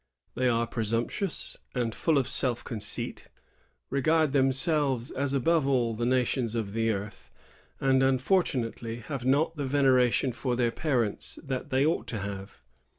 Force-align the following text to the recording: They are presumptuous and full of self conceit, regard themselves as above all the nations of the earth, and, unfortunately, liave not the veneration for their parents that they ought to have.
They 0.33 0.47
are 0.49 0.65
presumptuous 0.65 1.57
and 1.75 1.93
full 1.93 2.17
of 2.17 2.27
self 2.27 2.63
conceit, 2.63 3.27
regard 3.91 4.31
themselves 4.31 5.11
as 5.11 5.31
above 5.31 5.67
all 5.67 5.93
the 5.93 6.07
nations 6.07 6.55
of 6.55 6.73
the 6.73 6.89
earth, 6.89 7.29
and, 7.79 8.01
unfortunately, 8.01 9.03
liave 9.07 9.25
not 9.25 9.57
the 9.57 9.65
veneration 9.65 10.33
for 10.33 10.55
their 10.55 10.71
parents 10.71 11.37
that 11.43 11.69
they 11.69 11.85
ought 11.85 12.07
to 12.07 12.17
have. 12.17 12.63